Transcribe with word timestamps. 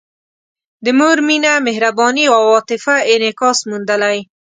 د 0.83 0.85
مور 0.99 1.17
مینه، 1.27 1.53
مهرباني 1.67 2.25
او 2.35 2.41
عاطفه 2.53 2.95
انعکاس 3.13 3.57
موندلی. 3.69 4.19